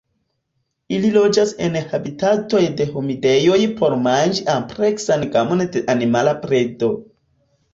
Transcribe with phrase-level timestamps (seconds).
[0.95, 6.91] Ili loĝas en habitatoj de humidejoj por manĝi ampleksan gamon de animala predo.